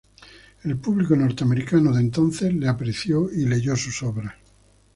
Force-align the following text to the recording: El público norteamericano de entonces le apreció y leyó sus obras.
El 0.63 0.77
público 0.79 1.15
norteamericano 1.15 1.93
de 1.93 2.01
entonces 2.01 2.51
le 2.55 2.67
apreció 2.67 3.31
y 3.31 3.45
leyó 3.45 3.75
sus 3.75 4.01
obras. 4.01 4.33